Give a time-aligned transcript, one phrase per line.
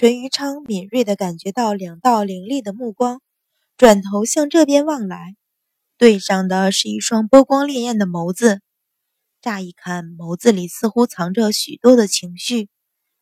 [0.00, 3.20] 淳于昌敏锐地感觉到两道凌厉的目光，
[3.76, 5.36] 转头向这边望来，
[5.98, 8.62] 对上的是一双波光潋滟的眸子。
[9.42, 12.70] 乍一看，眸子里似乎藏着许多的情绪，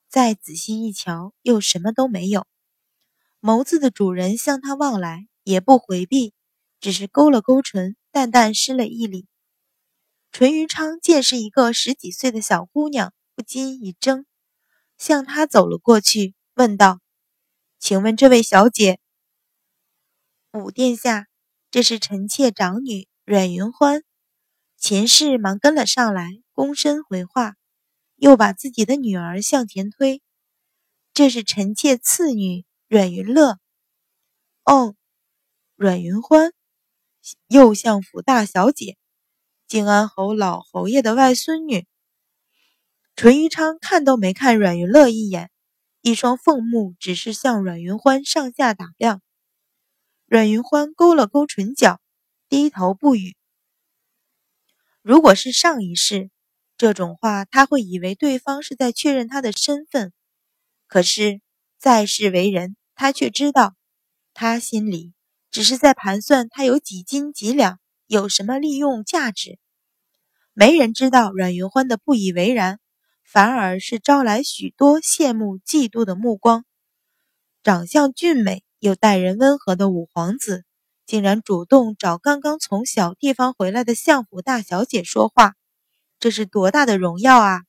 [0.08, 2.46] 再仔细一瞧，又什么都没有。
[3.40, 6.32] 眸子的主人向他望来，也不回避，
[6.78, 9.26] 只是勾了勾唇，淡淡施了一礼。
[10.30, 14.26] 淳于昌见是一个十几岁的小姑娘，不禁一怔，
[14.96, 16.36] 向她走了过去。
[16.58, 16.98] 问道
[17.78, 18.98] ：“请问这位小姐？”
[20.52, 21.28] 五殿下，
[21.70, 24.02] 这是臣妾长女阮云欢。
[24.76, 27.54] 秦氏忙跟了上来，躬身回话，
[28.16, 30.20] 又把自己的女儿向前推
[31.14, 33.60] ：“这是臣妾次女阮云乐。”
[34.66, 34.96] 哦，
[35.76, 36.52] 阮云欢，
[37.46, 38.98] 右相府大小姐，
[39.68, 41.86] 靖安侯老侯爷的外孙女。
[43.14, 45.52] 淳于昌看都没看阮云乐一眼。
[46.00, 49.20] 一双凤目只是向阮云欢上下打量，
[50.26, 52.00] 阮云欢勾了勾唇角，
[52.48, 53.36] 低头不语。
[55.02, 56.30] 如果是上一世，
[56.76, 60.10] 这种话他会以为对方是在确认他的身份；
[60.86, 61.40] 可是
[61.78, 63.74] 在世为人，他却知道，
[64.34, 65.12] 他心里
[65.50, 69.58] 只是在盘算他有几斤几两，有什么利用价值。
[70.52, 72.78] 没人知道阮云欢的不以为然。
[73.30, 76.64] 反而是招来许多羡慕、嫉妒的目光。
[77.62, 80.64] 长相俊美又待人温和的五皇子，
[81.04, 85.56] 竟然主动找刚刚从小地方回来的相府大小姐说话，
[86.18, 87.64] 这是多大的荣耀啊！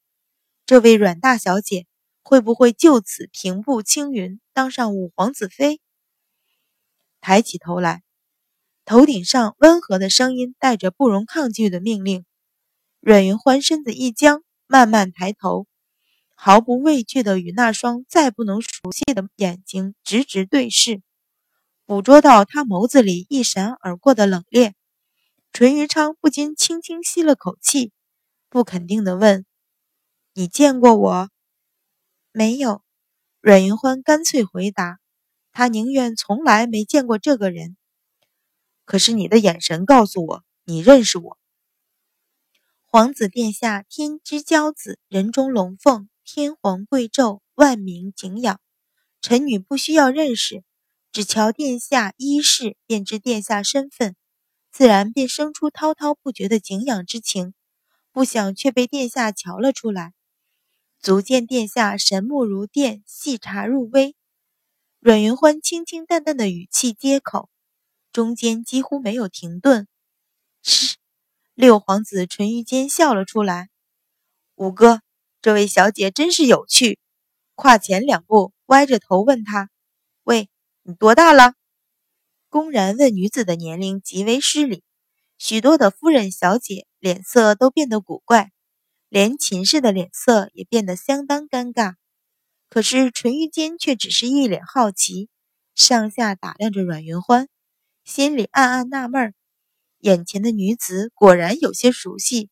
[0.65, 1.87] 这位阮大小姐
[2.23, 5.81] 会不会就此平步青云，当上五皇子妃？
[7.19, 8.01] 抬起头来，
[8.85, 12.25] 头顶上温和的声音带着不容抗拒的命令。
[13.01, 14.41] 阮云欢身子一僵。
[14.71, 15.65] 慢慢抬头，
[16.35, 21.01] 毫不畏惧地与那双再不能熟悉的眼睛直直对视，
[21.87, 24.73] 捕捉到他眸子里一闪而过的冷冽。
[25.51, 27.91] 淳于昌不禁轻轻吸了口气，
[28.47, 29.43] 不肯定地问
[30.35, 31.31] ：“你见过我
[32.31, 32.83] ？”“没有。”
[33.41, 34.99] 阮云欢干脆回答。
[35.51, 37.75] 他宁愿从来没见过这个人。
[38.85, 41.38] 可是你的眼神告诉我，你认识我。
[42.91, 48.59] 皇子殿下，天之骄子，人中龙凤，天皇贵胄，万民敬仰。
[49.21, 50.63] 臣女不需要认识，
[51.11, 54.15] 只瞧殿下衣饰，便知殿下身份，
[54.71, 57.53] 自然便生出滔滔不绝的敬仰之情。
[58.11, 60.13] 不想却被殿下瞧了出来，
[60.99, 64.15] 足见殿下神目如电，细察入微。
[64.99, 67.51] 阮云欢清清淡淡的语气接口，
[68.11, 69.87] 中间几乎没有停顿。
[70.63, 70.95] 是。
[71.61, 73.67] 六皇子淳于坚笑了出来
[74.55, 75.01] ：“五哥，
[75.41, 76.99] 这位小姐真是有趣。”
[77.53, 79.69] 跨前两步，歪着头问他
[80.23, 80.47] ：“喂，
[80.83, 81.55] 你多大了？”
[82.47, 84.85] 公然问女子的年龄极为失礼，
[85.37, 88.51] 许多的夫人小姐脸色都变得古怪，
[89.09, 91.95] 连秦氏的脸色也变得相当尴尬。
[92.69, 95.27] 可是淳于坚却只是一脸好奇，
[95.75, 97.49] 上下打量着阮云欢，
[98.05, 99.33] 心里暗暗纳闷儿。
[99.99, 102.49] 眼前的女子果然有些熟悉，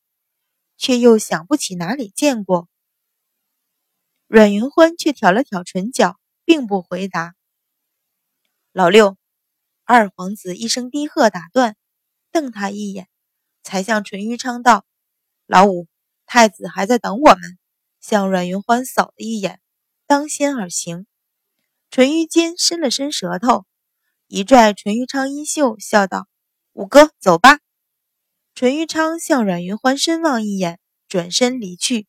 [0.78, 2.68] 却又想不起哪里见过。
[4.28, 7.36] 阮云欢却挑了挑唇角，并不回答。
[8.72, 9.18] 老六，
[9.86, 11.78] 二皇子一声低喝打断，
[12.32, 13.08] 瞪他一眼，
[13.64, 14.86] 才向淳于昌道
[15.48, 15.88] ：“老五，
[16.26, 17.58] 太子还在等我们。”
[18.00, 19.60] 向阮云欢扫了一眼，
[20.06, 21.08] 当先而行。
[21.90, 23.66] 淳于坚伸了伸舌头，
[24.28, 26.28] 一拽淳于昌衣袖，笑道。
[26.78, 27.58] 五哥，走吧。
[28.54, 32.06] 淳于昌向阮云欢深望一眼，转身离去。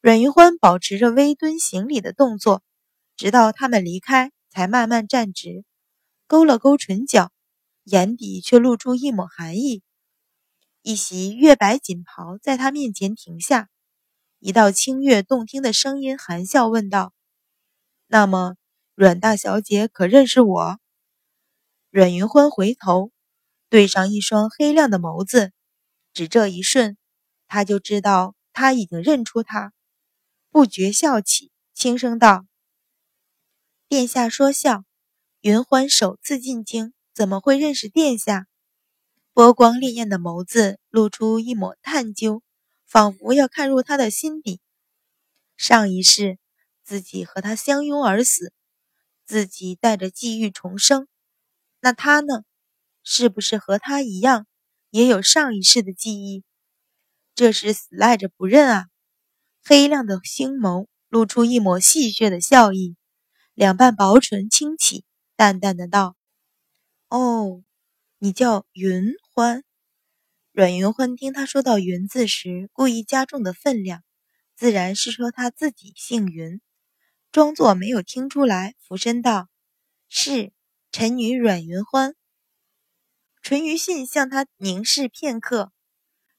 [0.00, 2.62] 阮云欢保持着微蹲行礼的动作，
[3.16, 5.64] 直到他们离开，才慢慢站直，
[6.28, 7.32] 勾了勾唇角，
[7.82, 9.82] 眼底却露出一抹寒意。
[10.82, 13.68] 一袭月白锦袍在他面前停下，
[14.38, 17.12] 一道清越动听的声音含笑问道
[18.06, 18.54] ：“那么，
[18.94, 20.78] 阮大小姐可认识我？”
[21.90, 23.10] 阮云欢回头。
[23.70, 25.52] 对上一双黑亮的眸子，
[26.12, 26.96] 只这一瞬，
[27.46, 29.72] 他就知道他已经认出他，
[30.50, 32.44] 不觉笑起，轻声道
[33.86, 34.82] ：“殿下说笑，
[35.40, 38.48] 云欢首次进京，怎么会认识殿下？”
[39.32, 42.42] 波光潋滟的眸子露出一抹探究，
[42.84, 44.60] 仿佛要看入他的心底。
[45.56, 46.40] 上一世，
[46.82, 48.52] 自己和他相拥而死，
[49.24, 51.06] 自己带着际遇重生，
[51.78, 52.42] 那他呢？
[53.12, 54.46] 是不是和他一样，
[54.90, 56.44] 也有上一世的记忆？
[57.34, 58.86] 这是死赖着不认啊！
[59.64, 62.94] 黑亮的星眸露出一抹戏谑的笑意，
[63.52, 65.04] 两瓣薄唇轻启，
[65.34, 66.14] 淡淡的道
[67.10, 67.64] ：“哦，
[68.18, 69.64] 你叫云欢。”
[70.54, 74.04] 阮云欢听他说到“云”字时，故意加重的分量，
[74.54, 76.60] 自然是说他自己姓云，
[77.32, 79.48] 装作没有听出来，俯身道
[80.08, 80.52] ：“是
[80.92, 82.14] 臣女阮云欢。”
[83.42, 85.72] 淳于信向他凝视片刻，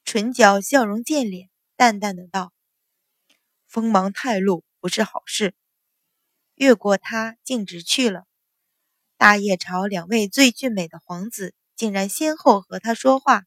[0.06, 2.54] 唇角笑容渐敛，淡淡的道
[3.68, 5.56] ：“锋芒太露不是好事。”
[6.56, 8.26] 越过他，径直去了。
[9.18, 13.46] 大夜朝两位最俊美的皇子竟然先后和他说话，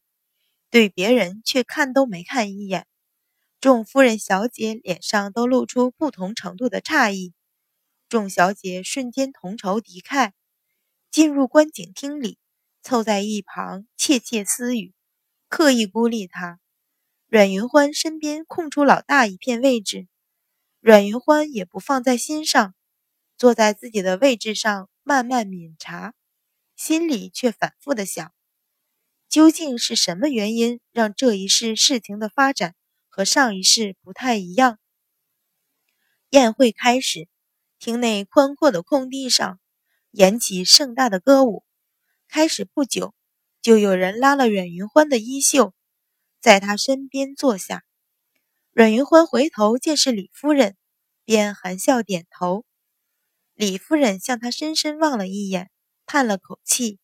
[0.69, 2.85] 对别人却看都没看一眼。
[3.61, 7.33] 众夫人小姐脸上都露出不同程度的诧异。
[8.09, 10.33] 众小姐瞬间同仇敌忾，
[11.09, 12.37] 进入观景厅里。
[12.85, 14.93] 凑在一旁窃窃私语，
[15.49, 16.59] 刻意孤立他。
[17.25, 20.07] 阮云欢身边空出老大一片位置，
[20.81, 22.75] 阮云欢也不放在心上，
[23.39, 26.13] 坐在自己的位置上慢慢抿茶，
[26.75, 28.31] 心里却反复的想：
[29.27, 32.75] 究竟是什么原因让这一世事情的发展
[33.09, 34.77] 和上一世不太一样？
[36.29, 37.27] 宴会开始，
[37.79, 39.59] 厅内宽阔的空地上
[40.11, 41.64] 演起盛大的歌舞。
[42.27, 43.13] 开始不久，
[43.61, 45.73] 就有人拉了阮云欢的衣袖，
[46.41, 47.83] 在他身边坐下。
[48.71, 50.75] 阮云欢回头见是李夫人，
[51.23, 52.65] 便含笑点头。
[53.53, 55.71] 李夫人向他深深望了一眼，
[56.05, 56.99] 叹了口气：“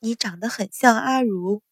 [0.00, 1.62] 你长得很像阿如。”